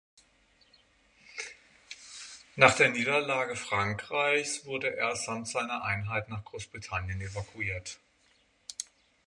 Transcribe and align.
Nach 2.55 2.75
der 2.75 2.89
Niederlage 2.89 3.55
Frankreichs 3.55 4.65
wurde 4.65 4.95
er 4.97 5.15
samt 5.15 5.47
seiner 5.47 5.83
Einheit 5.83 6.27
nach 6.27 6.43
Großbritannien 6.43 7.21
evakuiert. 7.21 7.99